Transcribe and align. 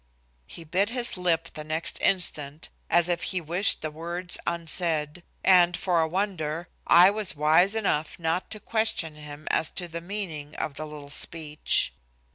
He 0.47 0.63
bit 0.63 0.89
his 0.89 1.15
lip 1.15 1.49
the 1.53 1.63
next 1.63 2.01
instant, 2.01 2.69
as 2.89 3.07
if 3.07 3.21
he 3.21 3.39
wished 3.39 3.81
the 3.83 3.91
words 3.91 4.39
unsaid, 4.47 5.21
and, 5.43 5.77
for 5.77 6.01
a 6.01 6.07
wonder, 6.07 6.67
I 6.87 7.11
was 7.11 7.35
wise 7.35 7.75
enough 7.75 8.17
not 8.17 8.49
to 8.49 8.59
question 8.59 9.13
him 9.13 9.47
as 9.51 9.69
to 9.77 9.87
the 9.87 10.01
meaning 10.01 10.55
of 10.55 10.73
the 10.73 10.87
little 10.87 11.11
speech. 11.11 11.93